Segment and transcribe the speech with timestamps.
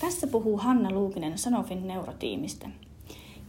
[0.00, 2.68] Tässä puhuu Hanna Luukinen Sanofin neurotiimistä.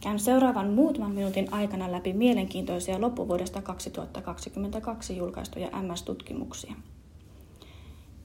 [0.00, 6.74] Käyn seuraavan muutaman minuutin aikana läpi mielenkiintoisia loppuvuodesta 2022 julkaistuja MS-tutkimuksia.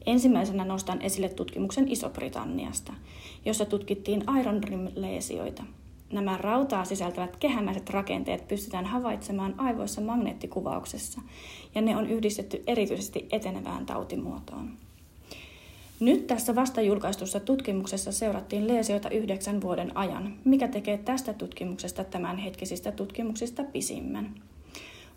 [0.05, 2.93] Ensimmäisenä nostan esille tutkimuksen Iso-Britanniasta,
[3.45, 5.63] jossa tutkittiin Iron Rim-leesioita.
[6.11, 11.21] Nämä rautaa sisältävät kehämäiset rakenteet pystytään havaitsemaan aivoissa magneettikuvauksessa,
[11.75, 14.86] ja ne on yhdistetty erityisesti etenevään tautimuotoon.
[15.99, 22.91] Nyt tässä vasta julkaistussa tutkimuksessa seurattiin leesioita yhdeksän vuoden ajan, mikä tekee tästä tutkimuksesta tämänhetkisistä
[22.91, 24.35] tutkimuksista pisimmän.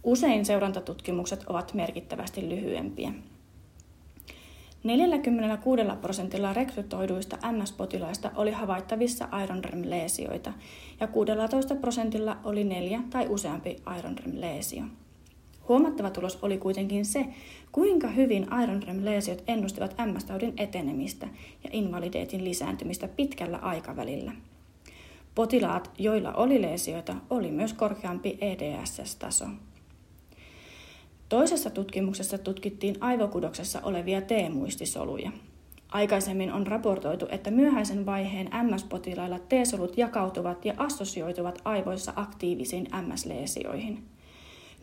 [0.04, 3.12] Usein seurantatutkimukset ovat merkittävästi lyhyempiä.
[4.84, 10.52] 46 prosentilla rekrytoiduista MS-potilaista oli havaittavissa ironrem-leesioita
[11.00, 14.84] ja 16 prosentilla oli neljä tai useampi ironrem-leesio.
[15.70, 17.26] Huomattava tulos oli kuitenkin se,
[17.72, 21.28] kuinka hyvin ironrem-leesiot ennustivat MS-taudin etenemistä
[21.64, 24.32] ja invaliditeetin lisääntymistä pitkällä aikavälillä.
[25.34, 29.44] Potilaat, joilla oli leesioita, oli myös korkeampi EDSS-taso.
[31.28, 35.30] Toisessa tutkimuksessa tutkittiin aivokudoksessa olevia T-muistisoluja.
[35.88, 43.98] Aikaisemmin on raportoitu, että myöhäisen vaiheen MS-potilailla T-solut jakautuvat ja assosioituvat aivoissa aktiivisiin MS-leesioihin.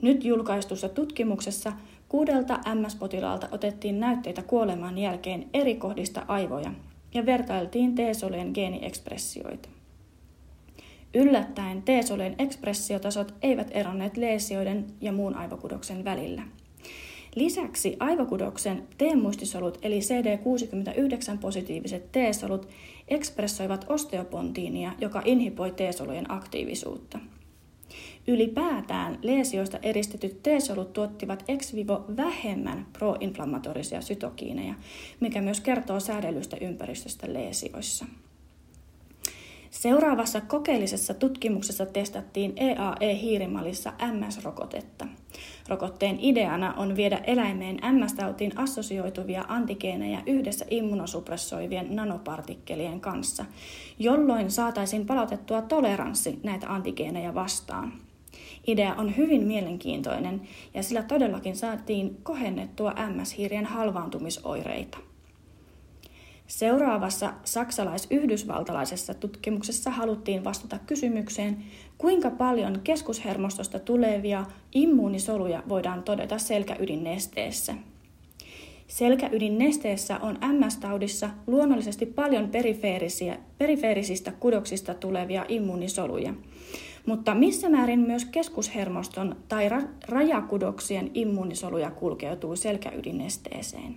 [0.01, 1.73] Nyt julkaistussa tutkimuksessa
[2.09, 6.71] kuudelta MS-potilaalta otettiin näytteitä kuoleman jälkeen eri kohdista aivoja
[7.13, 9.69] ja vertailtiin T-solujen geeniekspressioita.
[11.13, 16.43] Yllättäen T-solujen ekspressiotasot eivät eronneet leesioiden ja muun aivokudoksen välillä.
[17.35, 22.67] Lisäksi aivokudoksen T-muistisolut eli CD69-positiiviset T-solut
[23.07, 27.19] ekspressoivat osteopontiinia, joka inhiboi T-solujen aktiivisuutta.
[28.27, 34.73] Ylipäätään leesioista eristetyt T-solut tuottivat ex vivo vähemmän proinflammatorisia sytokiineja,
[35.19, 38.05] mikä myös kertoo säädellystä ympäristöstä leesioissa.
[39.79, 45.07] Seuraavassa kokeellisessa tutkimuksessa testattiin EAE-hiirimallissa MS-rokotetta.
[45.67, 53.45] Rokotteen ideana on viedä eläimeen MS-tautiin assosioituvia antigeeneja yhdessä immunosupressoivien nanopartikkelien kanssa,
[53.99, 57.93] jolloin saataisiin palautettua toleranssi näitä antigeeneja vastaan.
[58.67, 60.41] Idea on hyvin mielenkiintoinen
[60.73, 64.97] ja sillä todellakin saatiin kohennettua MS-hiirien halvaantumisoireita.
[66.47, 71.57] Seuraavassa saksalais-yhdysvaltalaisessa tutkimuksessa haluttiin vastata kysymykseen,
[71.97, 77.75] kuinka paljon keskushermostosta tulevia immuunisoluja voidaan todeta selkäydinnesteessä.
[78.87, 82.49] Selkäydinnesteessä on MS-taudissa luonnollisesti paljon
[83.57, 86.33] perifeerisistä kudoksista tulevia immuunisoluja,
[87.05, 93.95] mutta missä määrin myös keskushermoston tai ra- rajakudoksien immuunisoluja kulkeutuu selkäydinnesteeseen.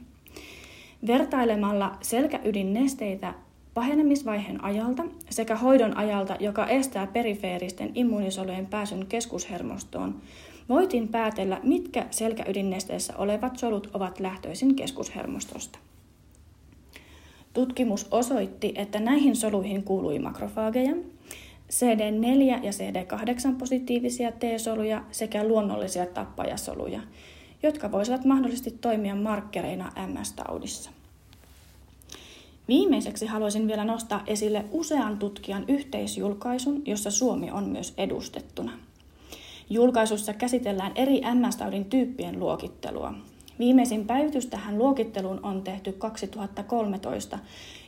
[1.07, 3.35] Vertailemalla selkäydinnesteitä
[3.75, 10.21] pahenemisvaiheen ajalta sekä hoidon ajalta, joka estää perifeeristen immuunisolujen pääsyn keskushermostoon,
[10.69, 15.79] voitiin päätellä, mitkä selkäydinnesteessä olevat solut ovat lähtöisin keskushermostosta.
[17.53, 20.93] Tutkimus osoitti, että näihin soluihin kuului makrofaageja,
[21.71, 27.01] CD4 ja CD8 positiivisia T-soluja sekä luonnollisia tappajasoluja,
[27.63, 30.91] jotka voisivat mahdollisesti toimia markkereina MS-taudissa.
[32.69, 38.73] Viimeiseksi haluaisin vielä nostaa esille usean tutkijan yhteisjulkaisun, jossa Suomi on myös edustettuna.
[39.71, 43.15] Julkaisussa käsitellään eri MS-taudin tyyppien luokittelua.
[43.61, 47.39] Viimeisin päivitys tähän luokitteluun on tehty 2013,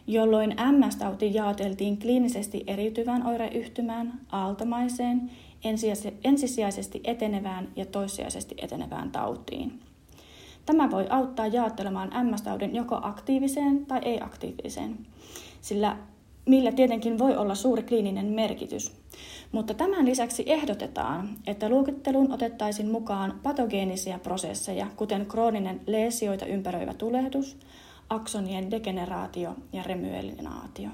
[0.07, 5.31] jolloin MS-tauti jaoteltiin kliinisesti eriytyvään oireyhtymään, aaltomaiseen
[6.25, 9.81] ensisijaisesti etenevään ja toissijaisesti etenevään tautiin.
[10.67, 14.99] Tämä voi auttaa jaottelemaan MS-taudin joko aktiiviseen tai ei-aktiiviseen,
[15.61, 15.97] sillä
[16.47, 18.93] millä tietenkin voi olla suuri kliininen merkitys.
[19.53, 27.57] Mutta tämän lisäksi ehdotetaan, että luokitteluun otettaisiin mukaan patogeenisia prosesseja, kuten krooninen leesioita ympäröivä tulehdus,
[28.11, 30.89] aksonien degeneraatio ja remyelinaatio.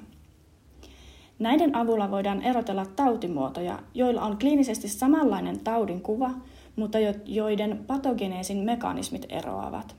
[1.39, 6.31] Näiden avulla voidaan erotella tautimuotoja, joilla on kliinisesti samanlainen taudin kuva,
[6.77, 9.97] mutta joiden patogeneesin mekanismit eroavat.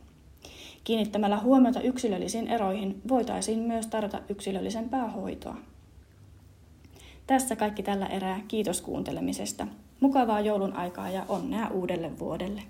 [0.83, 5.55] Kiinnittämällä huomiota yksilöllisiin eroihin voitaisiin myös tarjota yksilöllisempää hoitoa.
[7.27, 8.41] Tässä kaikki tällä erää.
[8.47, 9.67] Kiitos kuuntelemisesta.
[9.99, 12.61] Mukavaa joulun aikaa ja onnea uudelle vuodelle.